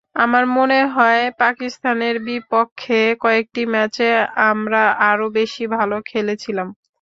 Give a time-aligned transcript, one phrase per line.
[0.15, 4.07] আমার মনে হয়, পাকিস্তানের বিপক্ষে কয়েকটি ম্যাচে
[4.51, 4.81] আমরা
[5.09, 6.67] আরও বেশি ভালো খেলেছিলাম।